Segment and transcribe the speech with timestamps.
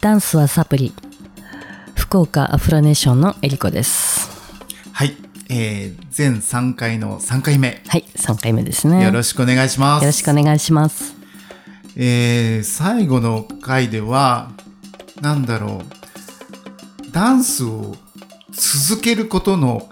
[0.00, 0.92] ダンスはサプリ。
[1.96, 4.30] 福岡アフラネーションのえりこです。
[4.92, 5.16] はい、
[5.50, 9.02] えー、全3回の3回目、はい3回目ですね。
[9.02, 10.02] よろしくお願いします。
[10.04, 11.16] よろしくお願いします。
[11.96, 14.52] えー、最後の回では、
[15.20, 17.96] なんだろう、ダンスを
[18.52, 19.88] 続けることの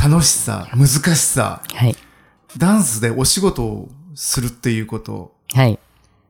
[0.00, 1.96] 楽しさ、難しさ、はい。
[2.56, 5.76] ダンスでお仕事をするっていうこと、はい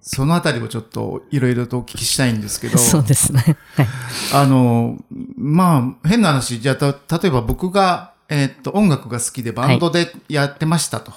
[0.03, 3.56] そのあたりをちょっといろいろとお聞きしたいんですけど、 そうですね。
[3.77, 3.88] はい。
[4.34, 4.98] あの、
[5.37, 11.12] まあ、変な話、じゃあ、た例えば僕が、えーっと、音楽が好きでバンドでやってましたと。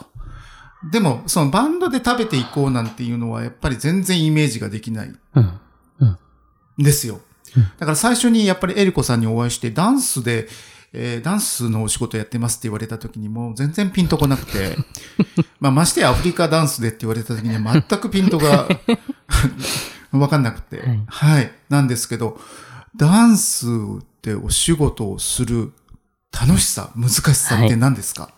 [0.91, 5.07] でも、そのバンドで食べていこうなんていうのは、やっぱり全然イメージができない。
[5.07, 5.17] ん。
[5.99, 6.17] うん。
[6.77, 7.21] ですよ。
[7.79, 10.47] だから最初にやっぱりエリコさんにお会いして、ダンスで、
[10.97, 14.77] えーダンスのお仕事やってますって言われた時にもう全然ピンとこなくて、
[15.59, 18.67] まあましてやアフリカダンスでって言われた時には全くピントが
[20.11, 21.03] わかんなくて、はい。
[21.07, 22.39] はい、なんですけど、
[22.95, 23.67] ダンス
[24.21, 25.73] でお仕事をする
[26.31, 28.29] 楽しさ、難しさって何ですか、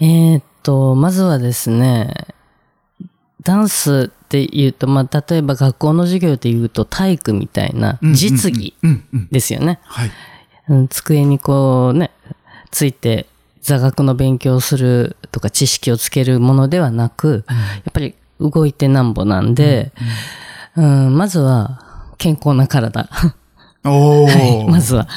[0.00, 2.14] えーっとまずはですね
[3.42, 8.14] ダンスって言うと、まあ、例えば学校の授業で言うと体育みたいなうんうんうん。
[8.14, 9.28] 実技うんうん。
[9.30, 9.80] ですよね。
[9.82, 10.10] はい。
[10.68, 12.10] うん机にこうね、
[12.70, 13.26] ついて
[13.60, 17.54] 座学の勉強をするとか知識をつけるものではなく、や
[17.90, 19.92] っぱり動いてなんぼなんで、
[20.76, 23.08] うんまずは健康な体。
[23.84, 24.30] おー。
[24.30, 25.08] はいまずは。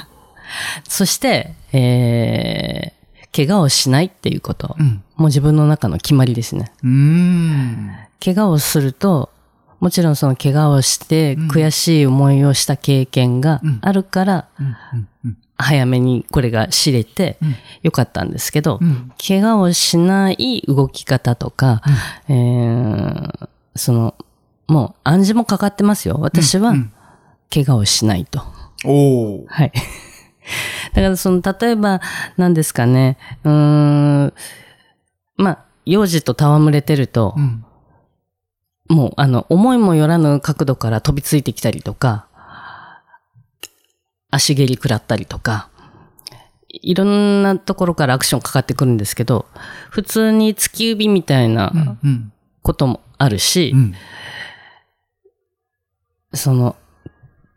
[0.88, 4.76] そして、えー、怪我をしないっていうこと。
[4.80, 5.04] うん。
[5.16, 6.72] もう自分の中の決まりですね。
[6.84, 7.92] うーん。
[8.24, 9.30] 怪我をすると、
[9.86, 14.48] もちろんその怪我をして悔しい思いをした経験があるから、
[15.58, 17.38] 早めにこれが知れて
[17.84, 21.84] よかったんですけど、うん怪我をしない動き方とか、
[22.28, 24.16] えーその、
[24.66, 26.18] もう暗示もかかってますよ。
[26.20, 26.92] 私はうん
[27.54, 28.42] 怪我をしないと。
[28.86, 29.46] おー。
[29.48, 29.72] はい。
[30.96, 32.02] だからその、例えば、
[32.38, 34.34] 何ですかね、うーん、
[35.38, 37.64] まあ、幼児と戯れてるとう、ん。
[38.88, 42.28] もう、あの、思いもよらぬ角度から飛びついてきたりとか、
[44.30, 45.70] 足蹴り食らったりとか、
[46.70, 49.46] いろんなところからアクションかかってくるんですけど、
[49.90, 51.72] 普通に突き指みたいな
[52.04, 52.32] うん。
[52.62, 53.94] こともあるし、うん。
[56.34, 56.76] その、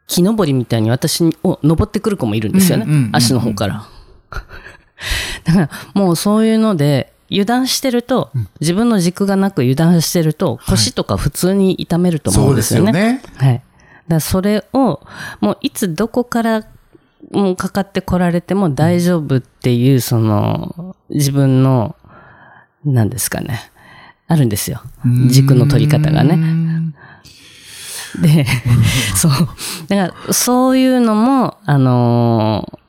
[0.06, 3.11] 木登りみたいに私を登ってくる子もいるんですよね。
[3.12, 3.87] 足の方から。
[5.44, 8.31] だから、もうそういうので、油断してると、
[8.61, 13.00] 自分の軸がなく油断してると、腰とか普通に痛めると思そううんですですよね。
[13.00, 13.22] よね。
[13.37, 13.55] はい。
[13.55, 13.65] だか
[14.09, 15.00] らそれを、
[15.41, 16.65] もういつどこから
[17.31, 21.97] もうかかってこられても大丈夫っていう、その、自分の、
[22.84, 23.71] 何ですかね。
[24.27, 24.83] あるんですよ。
[25.28, 26.37] 軸の取り方がね。
[26.37, 26.94] ね。
[28.21, 28.47] で、
[29.17, 29.33] そう。
[29.88, 32.88] だから、そういうのも、あのー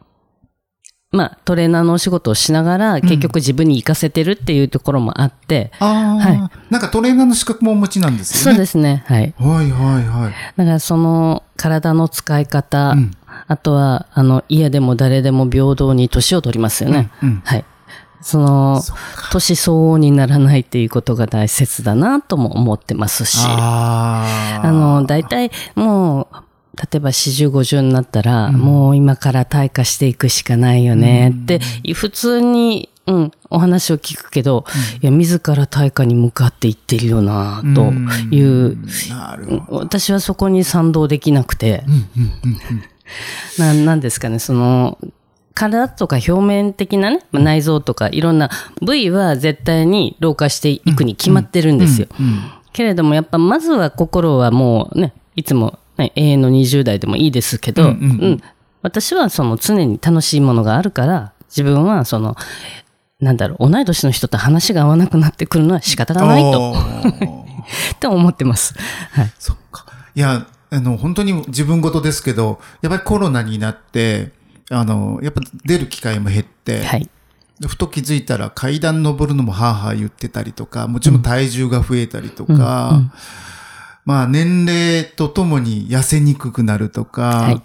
[1.12, 8.60] まあ、トレーナーのお仕事をしながら、結局自分に活かせてるっていうところもあって、ああ、はなんかトレーナーの資格もお持ちなんですそうよね。
[8.60, 9.04] ですね。
[9.08, 9.34] はい。
[9.40, 10.34] はいはいはい。
[10.56, 13.12] だから、その、体の使い方、うん
[13.48, 17.10] あとは、あの、家でも誰でも平等に年を取りますよね。
[17.22, 17.66] うんうんはい。
[18.22, 18.82] その
[19.32, 23.38] 年相応にならないっていうことが大切だなとも思ってますし。
[23.48, 24.68] ああ。
[24.68, 26.28] あの、大体もう、
[26.80, 31.32] 例えば40、50になったら、もう今から退化していくしかないよね。
[31.32, 31.60] って、
[31.94, 34.64] 普通に、うん、お話を聞くけど、
[35.02, 37.92] いや、自ら退化に向かっていってるよな、と
[38.34, 38.78] いう。
[39.68, 41.84] 私はそこに賛同できなくて、
[43.58, 44.98] ななんですかね、その、
[45.60, 48.50] 体とか表面的なね、まあ内臓とかいろんな
[48.82, 52.08] 部位は絶対に老化していくに決まってるんですよ。
[52.72, 58.42] けれどもやっぱまずは心はもうね、いつも、ね、永遠の20代でもいいですけど、うんうんうんうん
[58.82, 62.38] 私はその常に楽しいものがあるから、自分はその、
[63.20, 66.42] なんだろう、同い年の人と話が合わなくなってくるのは仕方がない
[68.00, 68.74] と、 思ってます。
[69.12, 69.34] はい。
[69.38, 69.86] そっか。
[70.16, 74.32] いや、あの、本当に自分事ですけど、やっぱりコロナになって、
[74.70, 77.10] あの、やっぱ出る機会も減って、はい。
[77.68, 83.02] ふと気づいたら階段登るのもはあはあ言ってたりとか、もちろん体重が増えたりとか、
[84.10, 87.62] まあ年齢とともに痩せにくくなるとか、はい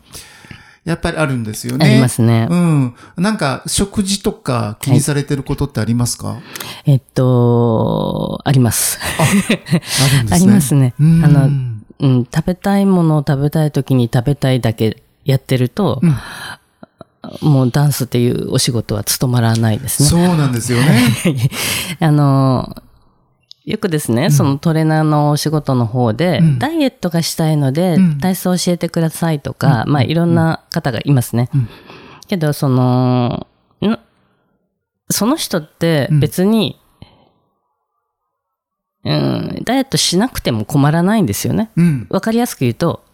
[0.85, 1.87] やっぱりあるんですよね。
[1.87, 2.95] ありますねうん。
[3.17, 6.37] なんか食事とか気にされてることってありますか、
[6.85, 8.99] えっと、あります。
[9.19, 10.37] あるんですね。
[10.37, 10.95] ありますね。
[11.01, 11.49] うんあの、
[12.01, 16.03] うん、食べたいものを食べたい時に食べたいだけやってると、
[17.41, 20.09] もうダンスっていうお仕事は務まらないですね。
[20.11, 21.51] そうなんですよね。
[22.01, 22.77] あの、
[23.65, 31.49] よくですね、そのトレーナーのお仕事の方で、うんダイエットがしたいので、うん体操教えてくださいとか、まあいろんな方がいますね。
[31.55, 31.69] うん
[32.27, 33.47] けど、その、
[33.83, 33.99] ん
[35.11, 36.81] その人って別に、
[39.05, 41.71] うん、ダイエットしなくても困らないんですよね。
[41.77, 42.07] うん。
[42.09, 43.05] わかりやすく言うと、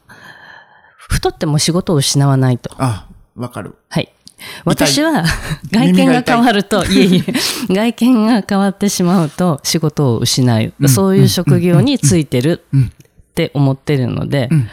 [0.96, 2.70] 太っても仕事を失わないと。
[2.78, 3.74] あ、わかる。
[3.88, 4.12] はい。
[4.64, 5.24] 私は、
[5.70, 7.34] 外見が変わると、いえいえ、
[7.72, 10.72] 外見が変わってしまうと仕事を失う。
[10.80, 12.84] うんそういう職業についてるうん。
[12.84, 14.68] って思ってるので、うん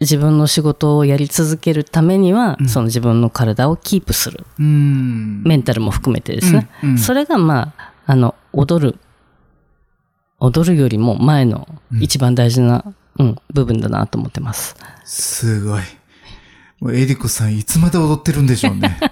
[0.00, 4.44] 自分の仕事をやり続けるためには、その自分の体をキープする。
[4.58, 5.44] うん。
[5.44, 6.68] メンタルも含めてですね。
[6.98, 8.98] それがまあ、あの、踊る。
[10.40, 11.68] 踊るよりも前の
[12.00, 12.84] 一番大事な、
[13.20, 14.74] うん、部分だなと思ってます。
[15.04, 15.82] すごい。
[16.90, 18.98] エリコさんいつまで踊ってるんでしょうね。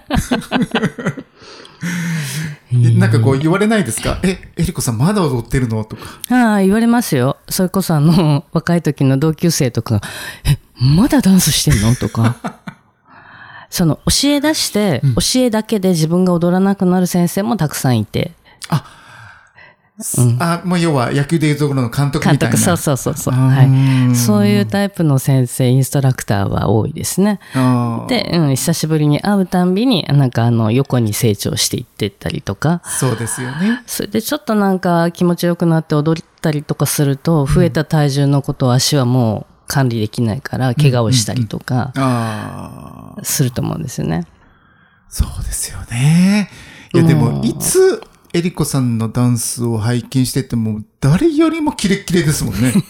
[2.72, 4.20] えなんかこう言われないですか？
[4.22, 5.84] え、エリコさんまだ踊ってるの？
[5.84, 6.02] とか。
[6.30, 7.36] ああ、言われますよ。
[7.48, 10.00] それこそあの、 若い時の同級生とかが、
[10.44, 10.58] え、
[10.96, 11.94] まだダンスしてんの？
[11.96, 12.36] とか。
[13.70, 15.00] その、教え出して、
[15.34, 18.32] 教えだけで自分が踊らなくなる先生もたくさんいて。
[18.68, 18.84] あ、
[20.64, 22.56] もう要は野球でいうところの監督みたいな。
[22.56, 23.34] 監督、そうそうそうそう。
[23.34, 24.16] あはーい。
[24.16, 27.40] そういうタイプの先生、インストラクターは多いですね。
[28.08, 33.82] で、うん、久しぶりに会うたんびに、なんかあの、横に成長していってったりとか、そうですよね。
[33.86, 44.26] それでちょっとなんか気持ちよくなって踊ったりとかすると、増えた体重のことを足はもう管理できないから、怪我をしたりとか、ああ、すると思うんですよね。
[45.08, 46.50] そうですよね。
[46.92, 48.02] いやでも、いつ、
[48.32, 52.72] エリコさんのダンスを拝見してても、誰よりもキレッキレですもんね。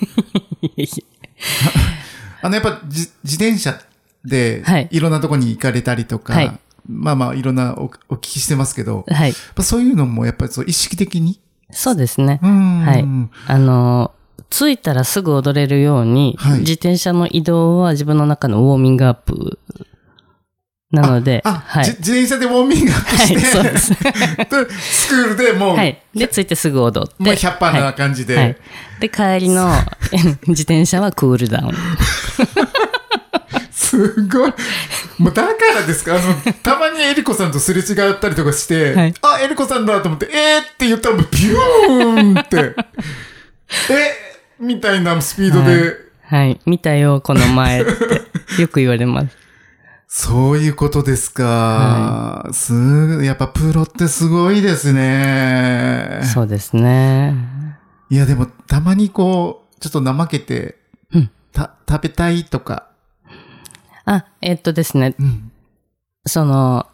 [2.43, 3.81] あの、やっぱじ自転車
[4.25, 9.35] ではい、いろんなとこに行かれたりとか、はいまあまあ、いろんなおお聞きしてますけど、やっはい。
[9.55, 11.41] ぱそういうのもやっぱりそう意識的に？
[11.71, 12.47] そうですねう。
[12.49, 12.81] ん。
[12.85, 13.05] はい
[13.47, 14.13] あの、
[14.51, 19.59] 着いたらすぐ踊れるように、はい自転車の移動は自分の中のウォーミングアップ
[20.91, 21.91] なので、あ、はいじ。
[21.99, 26.03] 自転車でウォーミングアップして、はいそうです でスクールでもう、はい。
[26.15, 27.15] で、着いてすぐ踊って。
[27.23, 28.57] もう100%な感じで、はい。
[28.99, 29.73] で、帰りの
[30.49, 31.75] 自転車はクールダウン。
[33.71, 34.53] すごい。
[35.19, 36.17] もうだからですか？
[36.17, 42.75] あの、たまにエリコさんとすれ違ったりとかして、はいあ、エリコさんだと思って、えーって言ったらもうビューンって、
[43.91, 44.13] え
[44.61, 45.95] みたいなスピードで、
[46.25, 46.61] はい。
[46.67, 48.63] 見たよ、この前って。
[48.63, 49.37] よく言われます。
[50.13, 52.49] そういうことですか。
[52.51, 52.75] す
[53.23, 56.23] やっぱプロってすごいですね。
[56.25, 57.37] そうですね。
[58.11, 60.79] いや、でもたまにこう、ちょっと怠けて、
[61.13, 62.89] うんた、食べたいとか、
[64.05, 65.15] あ、えっとですね。
[65.17, 65.53] うん。
[66.27, 66.89] その、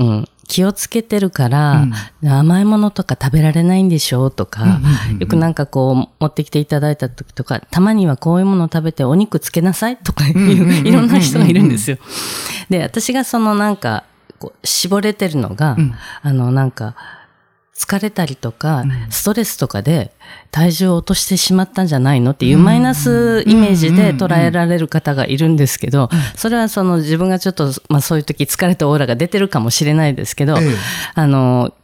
[0.00, 0.28] うん。
[0.48, 1.86] 気をつけてるから、
[2.22, 4.80] 甘いものとか食べられないんでしょうとか、
[5.18, 11.98] よくなんかこう持ってきていただいた時とか、たまにはこういうものを食べてお肉つけなさいとかいう、いろんな人がいるんですよ。
[12.70, 14.04] で、私がそのなんか、
[14.38, 15.94] こう絞れてるのが、うん。
[16.22, 16.94] あのなんか、
[17.76, 20.10] 疲れたりとか、ストレスとかで
[20.50, 22.30] 体重を落としてしまったんじゃないの？
[22.30, 30.74] っていうマイナスイメージで捉えられる方がいるんですけど、それはその自分がちょっと、まあそういう時疲れたオーラが出てるかもしれないですけど、ええ。
[31.14, 31.74] あの、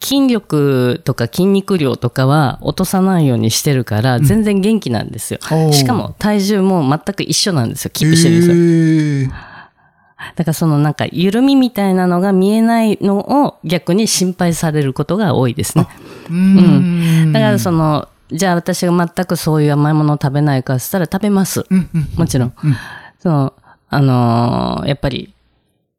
[0.00, 5.40] 筋力とか筋肉量とかは落とさないようにしてるから、全然元気なんですよ。
[5.72, 7.90] しかも体重も全く一緒なんですよ。
[7.92, 9.34] キープしてるんですよ。
[10.36, 15.86] だからそのなんか緩みみたいなのが見えないのを逆に心配されることが多いですね。
[16.28, 17.32] うーん。
[17.32, 21.64] だからその、じゃあ私が全くそういう甘いものを食べないかっつったら食べます。
[21.70, 22.54] うんうんもちろん。
[23.20, 23.54] その、
[23.88, 25.34] あのーやっぱり、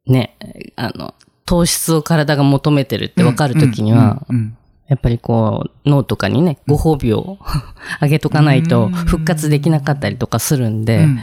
[0.06, 0.36] ね、
[0.76, 1.14] あの、
[1.46, 4.56] 糖質を体が求めてるって分かるときには、うんうん
[4.90, 7.38] やっぱりこう、脳とかにね、ご褒美を
[8.00, 11.20] あげとかないと復活できなかったりとかするんで、うん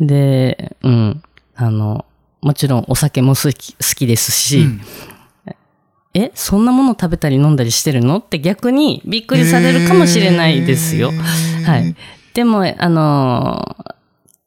[0.00, 0.06] うん。
[0.06, 1.22] で、うん、
[1.56, 2.04] あの、
[2.40, 4.66] もちろんお酒も好き好きですし、
[6.14, 8.18] え、そんなもの食べたり飲んだりしてるの？
[8.18, 11.10] って逆にびっくりされるかもしれないですよ。
[11.64, 11.96] はい。
[12.34, 13.76] でも、あの、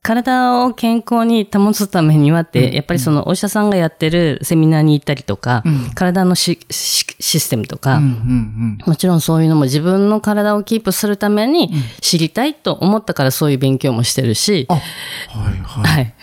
[0.01, 5.63] 体を健康に保つためにはって、やっぱりそのお医者さんがやってるセミナーに行ったりとか、
[5.95, 15.93] 体のシステムとか、うんうんもちろんそういうのも自分の体をキープするために知りたいと思ったからそういう勉強もしてるし、あ、はいはい。
[15.95, 16.13] はい。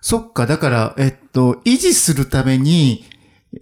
[0.00, 3.04] そっか、だから、えっと、維持するために、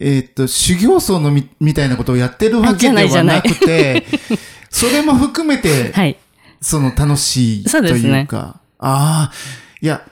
[0.01, 4.07] えっと、修行僧のみ、みたいなことをやってるわけではなくて、
[4.71, 6.17] それも含めて、はい。
[6.61, 9.33] その楽しいというか、ああ、
[9.81, 10.03] いや、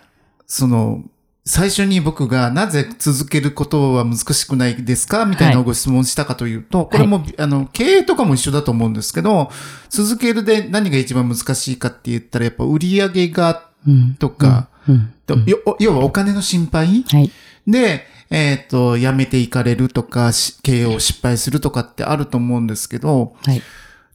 [0.47, 1.03] その、
[1.45, 5.27] 最初に僕がなぜ続けることは難しくないですか？
[5.27, 9.51] みたいなご質問したかというと、これも、あの、経営とかも一緒だと思うんですけど、
[9.89, 13.63] 続けるで何が一番難しいかって言ったら、やっぱ売り上げが、
[14.19, 14.99] とか、とよ
[15.79, 17.31] 要はお金の心配、はい。
[17.67, 23.63] で、えっ、と、辞めていかれるとか、し経営を失敗するとかってあると思うんですけど、はい。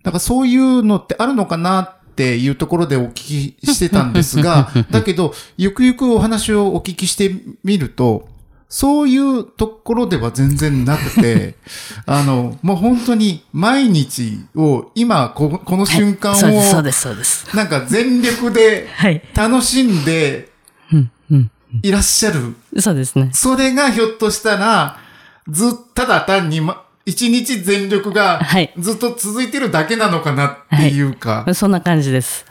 [0.03, 8.27] だからそういうのってあるのかなっていうところでお聞きしてたんですが、 だけど、ゆくゆくお話をお聞きしてみると、
[8.67, 11.55] そういうところでは全然なくて、
[12.05, 17.55] あの、もう本当に毎日を、今こ、この瞬間を、そうです、そうです、そうです。
[17.55, 19.21] なんか全力ではい。
[19.33, 20.50] 楽しんで。
[21.83, 22.55] いらっしゃる。
[22.79, 23.29] そうですね。
[23.33, 24.97] それがひょっとしたら、
[25.47, 32.45] ずっ、ただ単に、ま、一日全力がはいずっと続いてるだけなのかなっていうか、そんな感じです。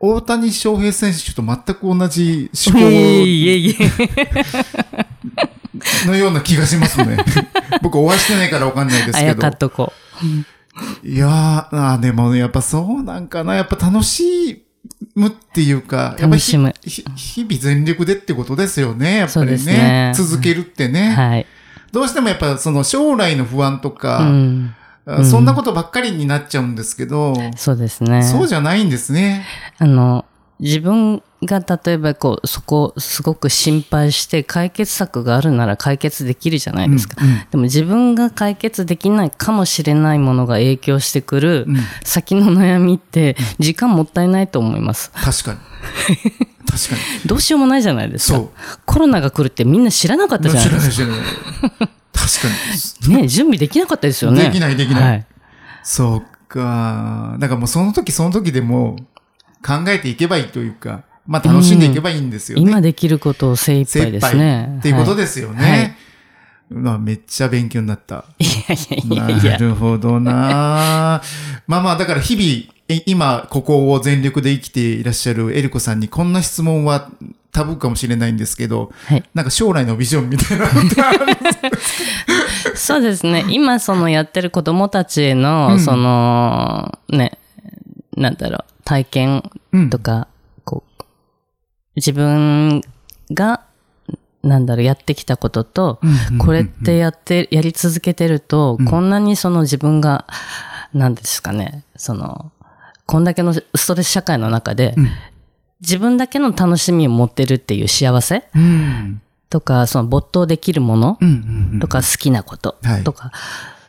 [0.00, 2.90] 大谷翔平選手と全く同じ思いえ考
[3.26, 5.06] いえいえ。
[6.06, 7.18] のような気がしますね。
[7.82, 9.92] 僕お会いしてないからわかんないですけどあやとこ
[11.04, 13.54] いやーでもやっぱそうなんかな。
[13.54, 14.64] やっぱ楽し
[15.14, 19.18] むっていうか、やっぱり日々全力でってことですよね。
[19.18, 20.88] やっぱりねすね続けるってう。
[20.90, 21.10] ね。
[21.10, 21.46] はい。
[21.92, 24.74] どうしてもやっぱその将来の不安とうか、ん。
[25.04, 28.22] あそんなことばっかりになっちゃうんですけど、そうですね。
[28.22, 29.44] そうじゃないんですね。
[29.78, 30.24] あの、
[30.60, 37.16] 自分が例えばこう、そこすごく心配して解決策があるなら解決できるじゃないですか。
[37.20, 45.10] うんうんでも自分が解決できないかもしれないものが影響してくるうん先の悩みって時間もったいないと思います。
[45.12, 45.58] 確かに。
[46.70, 47.00] 確かに。
[47.26, 48.50] どうしようもないじゃないですかそう。
[48.86, 51.88] コロナが来るってみんな知らなかったじゃないです知らない、知らない。
[52.12, 52.48] 確か
[53.08, 53.16] に。
[53.16, 53.22] か。
[53.22, 54.44] ね、準備できなかったですよね。
[54.44, 55.26] できないできないはい。
[55.82, 57.36] そうか。
[57.38, 59.11] だからもうその時その時でもう
[59.64, 62.62] 考えていけばいいというか、まあ楽しんでいけばいいんですよね。
[62.62, 64.76] 今できることを精一杯ですね。
[64.78, 65.96] っていうことでですよはいね。
[66.68, 68.24] まあめっちゃ勉強になった。
[68.38, 69.58] いやいやいやいなや。
[69.58, 71.22] るほどな。
[71.66, 77.10] まあまあ、だから日々、え今、ここを全力で生きていらっしゃるエリコさんにこんな質問は
[77.52, 81.18] タブーかもしれないんですけど、はいなんか将来のビジョンみたいなのってある
[82.74, 83.44] そうですね。
[83.48, 87.38] 今、そのやってる子供たちへの、うんその、ね、
[88.16, 89.50] なんだろう、体験
[89.90, 90.28] とか、
[90.64, 91.04] こう、
[91.96, 92.82] 自分
[93.30, 93.62] が、
[94.42, 95.98] なんだろう、やってきたことと、
[96.38, 100.26] これってやって、やり続けてると、こんなにその自分が、
[100.92, 102.52] なんですかね、その、
[103.06, 104.94] こんだけのストレス社会の中で、
[105.80, 109.22] 自分だけの楽しみを持ってるっていう幸せうん。
[109.48, 111.18] とか、その没頭できるもの
[111.80, 113.04] とか好きなことはい。
[113.04, 113.32] とか、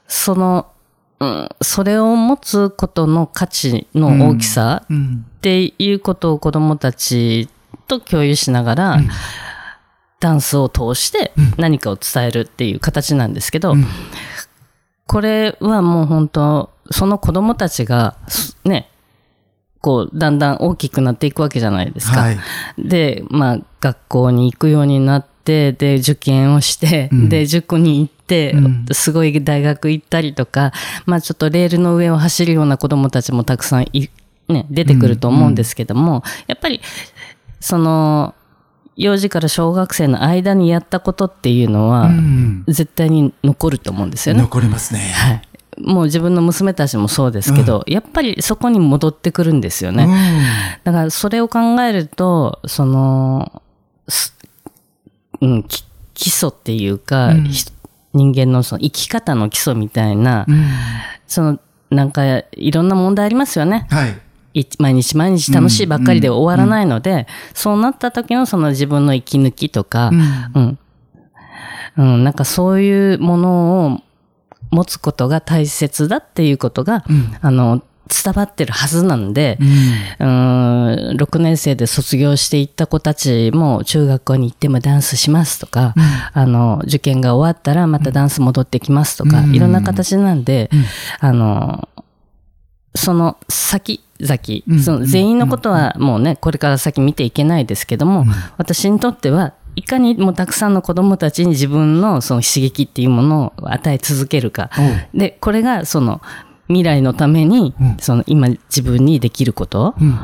[0.08, 0.68] その、
[1.24, 5.26] うん、それを持つことの価値の大きさうん。
[5.38, 7.50] っていうことを子供たち
[7.88, 8.98] と共有しながら、
[10.20, 13.76] ダンスを通して何かを伝えるっていう形なんですけど、
[15.06, 18.90] これはもう本当、その子供たちが、すね、
[19.82, 22.22] こう、だんだん大きくなっていくわけじゃないですか。
[22.22, 22.38] はい。
[22.78, 30.72] で、まあ、学校に行くようになって、で、受験をして、うんで、塾に行って、うんすごい大学行ったりとか、
[31.06, 34.10] まあ、ちょっとレールの上を走るような子供たちもたくさんい、
[34.48, 36.82] ね、出てくると思うんですけども、やっぱり、
[37.60, 38.34] その、
[38.96, 44.42] 幼児から小学生の間にやったことっていうのは、うん絶対に残ると思うんですよね。
[44.42, 45.00] 残りますね。
[45.00, 45.42] はい。
[45.78, 50.08] もう自分の娘たちもそうですけど、やっぱりそこに戻ってくるんですよね。
[50.84, 53.62] だからそれを考えると、その、
[54.08, 54.36] す
[55.44, 55.84] うん、き
[56.14, 57.66] 基礎っていうか、うんひ
[58.14, 60.64] 人間のその生き方の基礎みたいな、うんうん
[61.26, 61.60] その、
[61.90, 63.88] なんかいろんな問題ありますよね。
[63.90, 64.20] はい。
[64.54, 70.12] い毎日毎日楽しいばっかりで終わらないので、そうなった時のその自分の息抜きとか、
[70.54, 70.80] うん。
[71.98, 74.00] うん、なんかそういうものを
[74.70, 77.84] 持つことが大切だっていうことが、うんあの、
[78.24, 79.58] 伝わってるはずなんで、
[80.20, 80.28] うん、
[81.18, 85.94] 6年生で卒業していった子たちも中学校に行ってもダンスしますとか、
[86.34, 89.56] あの、受験が終わったらまたダンス戻ってきますとか、うん。
[89.56, 90.70] いろんな形なんで、
[91.20, 91.90] あの、
[92.96, 94.80] その先々、うん。
[94.82, 98.26] その全員のことはもうね、これから先見ていけないですけども、
[98.58, 104.70] 私にとっては、いかにもたくさんの子供たちに自分のその刺激っていうものを与え続けるか。
[105.14, 106.22] で、これがその
[106.68, 110.20] 未来のために、うんその今自分にできること、うん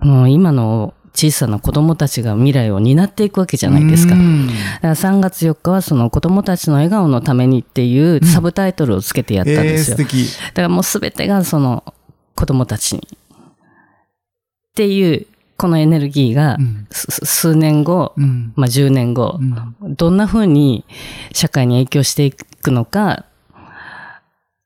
[0.00, 4.14] もう今の小さな子供たちが未来を担っていくわけじゃないですか。
[4.14, 4.48] だうん
[4.80, 9.96] から3月4日はその子供たちの笑顔のためにっていうサブタイトルをつけてやったんえー、ですよ。
[9.96, 10.26] 素敵。
[10.48, 11.84] だからもうすべてがその
[12.34, 13.08] 子供たちに。
[13.10, 15.26] っていう
[15.58, 16.58] このエネルギーが
[16.90, 19.44] 数年後、うんまあ、10年後、う
[19.88, 20.84] んどんな風に
[21.32, 23.26] 社会に影響していくのか、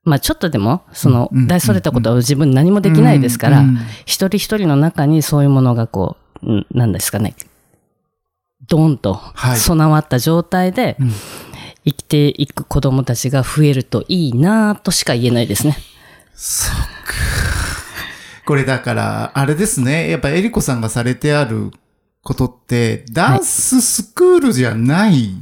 [0.07, 7.35] まあ、ちょっとでもそのうん大それたことは自分何もできないですから、うん一人一人の中にそういうものがこう、んなんですかね、
[8.69, 11.13] ドーンとはい備わった状態でうん
[11.85, 15.77] 生きていく子供たちが増えるといいなとしか言えないですね。
[16.35, 16.87] そっか。
[18.45, 20.11] これだから、あれですね。
[20.11, 21.71] やっぱエリコさんがされてある
[22.23, 25.35] ことって、ダンススクールじゃない。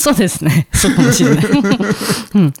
[0.00, 0.66] そうですね。
[0.72, 1.44] そうかもしれない。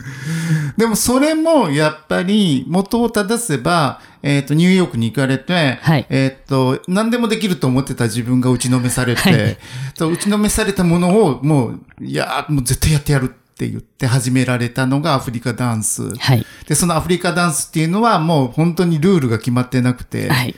[0.76, 9.56] でもそれもやっぱり元を正せば、えっ、と、ニューヨークに行かれて、はいえっ、と、何でもできると思ってた自分が打ちのめされて、はい
[9.96, 16.14] と打ちのめされたものをもう、いやー、もう絶対やってやるって言って始められたのがアフリカダンス。
[16.16, 16.44] はい。
[16.68, 20.54] で、そのアフリカダンスっていうのはもう本当にルールが決まってなくて、はい。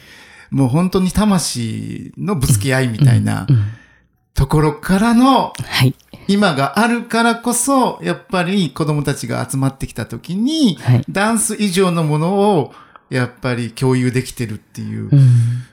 [0.51, 3.47] もう本当に魂のぶつけ合いみたいな
[4.35, 5.95] ところからのはい。
[6.29, 12.73] 今があるからこそ、やっぱり子供たちが集まってきた時に、はいダンス以上のものを
[13.11, 15.11] やっぱり共有できてるっていう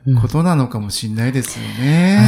[0.08, 2.20] うんことなのかもしれないですよね。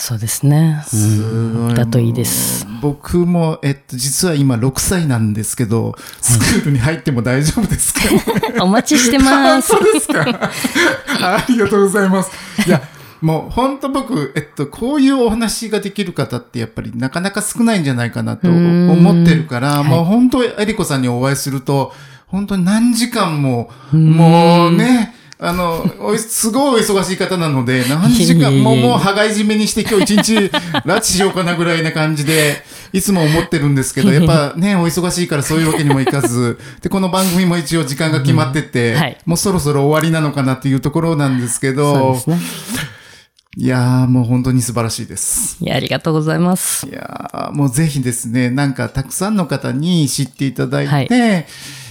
[0.00, 0.82] そうですね。
[0.86, 1.74] すごい。
[1.74, 2.66] だといいです。
[2.80, 8.00] 僕も、えっと、実は今6歳なんですけど、スクールに入っても大丈夫ですか、
[8.64, 9.68] お待ちしてます。
[9.76, 10.24] そうですか？
[11.20, 12.30] ありがとうございます。
[12.66, 12.80] いや、
[13.20, 18.90] もう本当僕、えっと、こういうお話ができる方ってやっぱりなかなか少ないんじゃないかなとん。
[18.90, 19.84] 思ってるから、はい。
[19.84, 21.92] もう本当、エリコさんにお会いすると、
[22.26, 25.84] 本当に何時間も、もうね、あの、
[26.16, 30.34] すごいお忙しい方なので、 何時間も、もう、羽交い締めにして今日一日、
[30.84, 42.38] 拉致しようかなぐらいな感じで、いつも思ってるんですけど、やっぱね、 お忙しいからそういうわけにもいかず、で、この番組も一応時間が決まってて、もうそろそろ終わりなのかなっていうところなんですけそうどで、すね。
[43.60, 45.56] いやーもう本当に素晴らしいです。
[45.60, 46.86] いや、ありがとうございます。
[46.86, 51.44] いやーもうぜひですね、なんかたくさんの方に知っていただいて、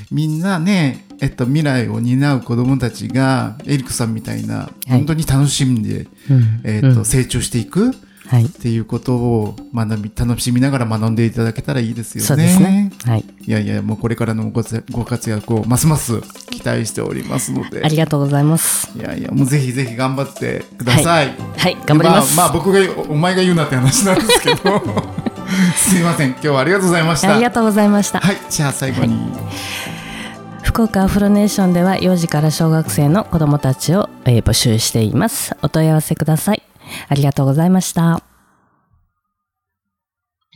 [0.09, 7.93] みんなね、えっと、未来を担う子供たちが、エリクさんみたいな、本当に楽しんで、うんえっと、成長していくっ
[8.27, 8.45] はい。
[8.45, 12.27] ていうことを学び、楽しみながら学んでいただけたらいいですよね。
[12.27, 12.91] そうですね。
[13.05, 13.25] はい。
[13.41, 17.83] いやいや、もうこれからのご活ご活躍をますます期待しておりますので。
[17.83, 18.89] ありがとうございます。
[18.97, 21.35] いやいや、もうぜひぜひ頑張ってください。
[21.57, 22.35] はい、頑張ります。
[22.35, 24.81] まあ、まあ僕がおお前が言うなって話なんですけど
[25.75, 28.19] すいません今日はありがとうございましたありがとうございました。
[28.19, 29.17] はいじゃあ最後に、
[30.63, 35.55] 福岡アフロネーションでは幼児から小学生の子どもたちを、えー募集しています。
[35.61, 36.66] お問い合わせください。
[37.07, 38.26] ありがとうございました。